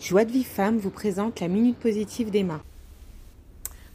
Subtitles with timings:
[0.00, 2.60] Joie de vie femme vous présente la minute positive d'Emma.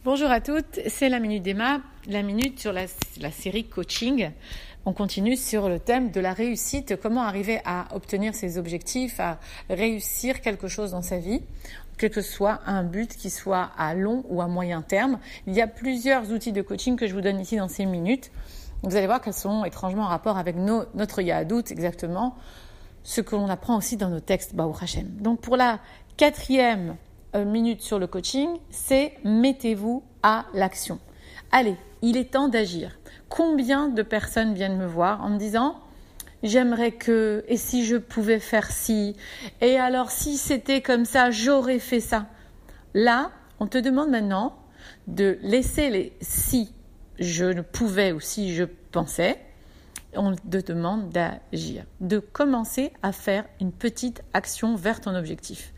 [0.04, 2.86] Bonjour à toutes, c'est la minute d'Emma, la minute sur la,
[3.32, 4.30] série coaching.
[4.84, 9.40] On continue sur le thème de la réussite, comment arriver à obtenir ses objectifs, à
[9.70, 11.40] réussir quelque chose dans sa vie,
[11.96, 15.18] quel que soit un but qui soit à long ou à moyen terme.
[15.46, 18.30] Il y a plusieurs outils de coaching que je vous donne ici dans ces minutes.
[18.82, 22.36] Vous allez voir qu'elles sont étrangement en rapport avec notre Yahadout exactement,
[23.04, 25.06] ce que l'on apprend aussi dans nos textes Baou Hashem.
[25.20, 25.78] Donc pour la
[26.16, 26.96] quatrième
[27.36, 30.98] euh, minute sur le coaching, c'est mettez-vous à l'action.
[31.52, 32.98] Allez, il est temps d'agir.
[33.28, 35.76] Combien de personnes viennent me voir en me disant
[36.42, 39.16] j'aimerais que, et si je pouvais faire ci,
[39.60, 42.26] et alors si c'était comme ça, j'aurais fait ça.
[42.92, 44.56] Là, on te demande maintenant
[45.06, 46.72] de laisser les si
[47.18, 49.38] je ne pouvais ou si je pensais,
[50.16, 55.72] on te demande d'agir, de commencer à faire une petite action vers ton objectif.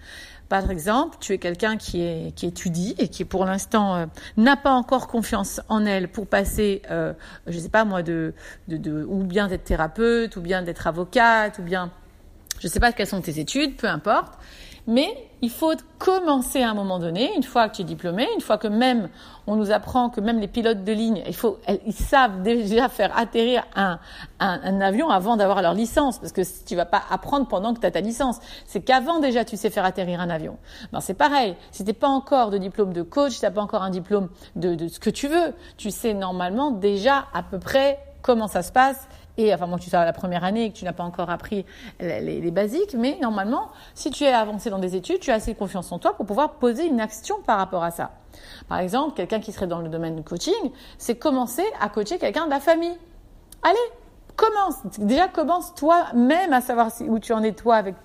[0.49, 4.07] Par exemple, tu es quelqu'un qui, étudie et qui pour l'instant euh,
[4.37, 7.15] n'a pas encore confiance en elle pour passer, euh,
[7.49, 11.91] je ne sais pas moi, ou bien d'être thérapeute, ou bien d'être avocate, ou bien,
[12.61, 14.35] je ne sais pas quelles sont tes études, peu importe.
[14.87, 18.41] Mais il faut commencer à un moment donné, une fois que tu es diplômé, une
[18.41, 19.09] fois que même
[19.47, 21.23] on nous apprend que même les pilotes de ligne,
[21.87, 23.99] ils savent déjà faire atterrir un,
[24.41, 27.91] avion avant d'avoir leur licence, parce que tu vas pas apprendre pendant que tu as
[27.91, 28.39] ta licence.
[28.67, 30.57] C'est qu'avant déjà tu sais faire atterrir un avion.
[30.93, 31.57] Ben, c'est pareil.
[31.73, 34.89] Si t'es pas encore de diplôme de coach, si t'as pas encore un diplôme de
[34.89, 39.09] ce que tu veux, tu sais normalement déjà à peu près comment ça se passe
[39.39, 41.31] et enfin moi tu sois à la première année et que tu n'as pas encore
[41.31, 41.65] appris
[42.01, 45.55] les, les, basiques, mais normalement, si tu es avancé dans des études, tu as assez
[45.55, 48.13] confiance en toi pour pouvoir poser une action par rapport à ça.
[48.69, 50.55] Par exemple, quelqu'un qui serait dans le domaine du coaching,
[50.99, 52.97] c'est commencer à coacher quelqu'un de la famille.
[53.63, 53.79] Allez,
[54.37, 54.77] commence.
[54.99, 57.97] Déjà, commence toi-même à savoir où tu en es toi avec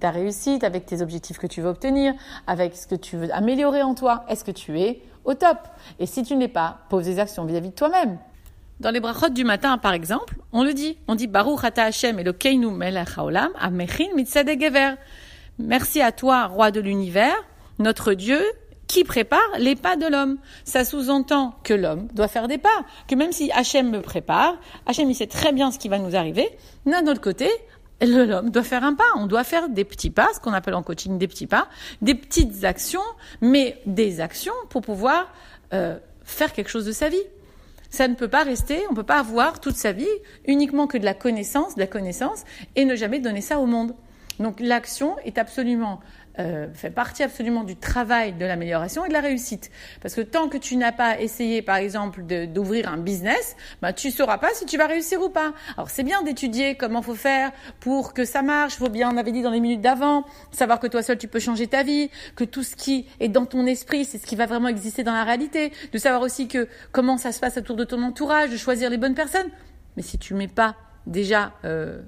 [0.00, 2.14] ta réussite, avec tes objectifs que tu veux obtenir,
[2.46, 4.24] avec ce que tu veux améliorer en toi.
[4.28, 5.58] Est-ce que tu es au top?
[5.98, 8.18] Et si tu n'es pas, pose des actions vis-à-vis de toi-même.
[8.80, 10.98] Dans les brachot du matin, par exemple, on le dit.
[11.06, 14.94] On dit Baruch ata Hashem Elokeinu melech haolam amechin gever.
[15.58, 17.36] Merci à toi, roi de l'univers,
[17.78, 18.40] notre Dieu,
[18.88, 20.38] qui prépare les pas de l'homme.
[20.64, 25.08] Ça sous-entend que l'homme doit faire des pas, que même si Hachem me prépare, Hachem
[25.08, 26.48] il sait très bien ce qui va nous arriver,
[26.84, 27.48] d'un autre côté,
[28.02, 29.04] l'homme doit faire un pas.
[29.16, 31.68] On doit faire des petits pas, ce qu'on appelle en coaching des petits pas,
[32.02, 33.02] des petites actions,
[33.40, 35.32] mais des actions pour pouvoir
[35.72, 37.22] euh, faire quelque chose de sa vie.
[37.94, 40.08] Ça ne peut pas rester, on ne peut pas avoir toute sa vie
[40.48, 42.42] uniquement que de la connaissance, de la connaissance,
[42.74, 43.94] et ne jamais donner ça au monde.
[44.40, 46.00] Donc l'action est absolument
[46.38, 49.70] euh, fait partie absolument du travail de l'amélioration et de la réussite.
[50.02, 54.10] Parce que tant que tu n'as pas essayé, par exemple, d'ouvrir un business, bah, tu
[54.10, 55.52] sauras pas si tu vas réussir ou pas.
[55.76, 58.74] Alors c'est bien d'étudier comment faut faire pour que ça marche.
[58.76, 61.38] Faut bien, on avait dit dans les minutes d'avant, savoir que toi seul tu peux
[61.38, 64.46] changer ta vie, que tout ce qui est dans ton esprit, c'est ce qui va
[64.46, 65.72] vraiment exister dans la réalité.
[65.92, 68.98] De savoir aussi que comment ça se passe autour de ton entourage, de choisir les
[68.98, 69.50] bonnes personnes.
[69.96, 70.74] Mais si tu mets pas
[71.06, 72.02] déjà, euh,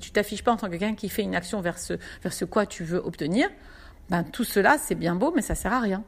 [0.00, 2.44] tu t'affiches pas en tant que quelqu'un qui fait une action vers ce, vers ce
[2.44, 3.48] quoi tu veux obtenir,
[4.10, 6.02] ben tout cela c'est bien beau, mais ça sert à rien.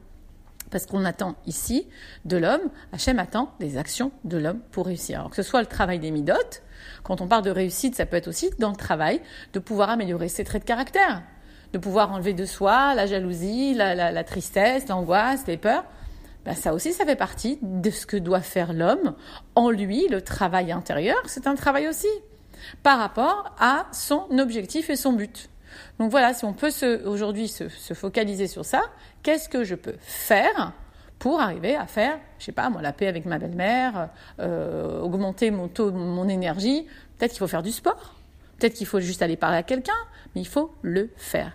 [0.69, 1.87] Parce qu'on attend ici
[2.23, 2.61] de l'homme,
[2.93, 5.19] Hachem attend des actions de l'homme pour réussir.
[5.19, 6.63] Alors que ce soit le travail des midotes,
[7.03, 9.21] quand on parle de réussite, ça peut être aussi dans le travail
[9.53, 11.23] de pouvoir améliorer ses traits de caractère,
[11.73, 15.83] de pouvoir enlever de soi la jalousie, la, la, la tristesse, l'angoisse, les peurs.
[16.45, 19.13] Ben ça aussi, ça fait partie de ce que doit faire l'homme
[19.55, 22.07] en lui, le travail intérieur, c'est un travail aussi
[22.83, 25.49] par rapport à son objectif et son but.
[25.99, 26.71] Donc voilà, si on peut
[27.05, 28.81] aujourd'hui se, focaliser sur ça,
[29.23, 30.73] qu'est-ce que je peux faire
[31.19, 35.51] pour arriver à faire, je sais pas, moi, la paix avec ma belle-mère, euh, augmenter
[35.51, 36.87] mon taux, mon énergie.
[37.17, 38.15] Peut-être qu'il faut faire du sport.
[38.57, 39.93] Peut-être qu'il faut juste aller parler à quelqu'un,
[40.33, 41.51] mais il faut le faire.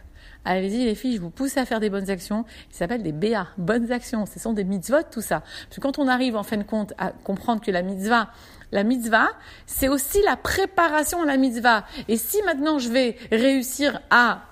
[0.46, 2.44] Allez-y les filles, je vous pousse à faire des bonnes actions.
[2.70, 4.26] Ils s'appellent des BA, bonnes actions.
[4.26, 5.40] Ce sont des mitzvot, tout ça.
[5.40, 8.28] Parce que quand on arrive en fin de compte à comprendre que la mitzvah,
[8.70, 9.26] la mitzvah,
[9.66, 11.84] c'est aussi la préparation à la mitzvah.
[12.06, 14.42] Et si maintenant je vais réussir à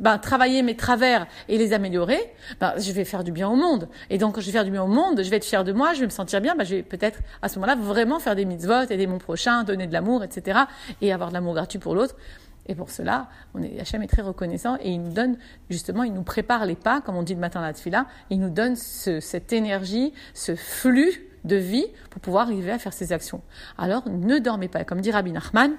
[0.00, 2.18] ben, travailler mes travers et les améliorer,
[2.60, 3.88] ben, je vais faire du bien au monde.
[4.10, 5.72] Et donc, quand je vais faire du bien au monde, je vais être fier de
[5.72, 8.34] moi, je vais me sentir bien, ben, je vais peut-être à ce moment-là vraiment faire
[8.34, 10.62] des mitzvot, aider mon prochain, donner de l'amour, etc.
[11.00, 12.16] et avoir de l'amour gratuit pour l'autre.
[12.66, 15.36] Et pour cela, on est, très reconnaissant et il nous donne,
[15.68, 18.40] justement, il nous prépare les pas, comme on dit le matin à la tfila, il
[18.40, 23.12] nous donne ce, cette énergie, ce flux de vie pour pouvoir arriver à faire ces
[23.12, 23.42] actions.
[23.76, 24.84] Alors, ne dormez pas.
[24.84, 25.72] Comme dit Rabbi Nachman,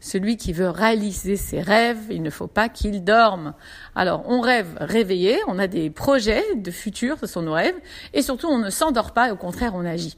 [0.00, 3.54] celui qui veut réaliser ses rêves, il ne faut pas qu'il dorme.
[3.94, 7.76] Alors, on rêve réveillé, on a des projets de futur, ce sont nos rêves,
[8.14, 10.16] et surtout, on ne s'endort pas, au contraire, on agit.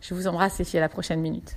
[0.00, 1.56] Je vous embrasse et à la prochaine minute.